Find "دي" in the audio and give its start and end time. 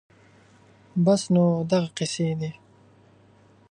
2.39-2.51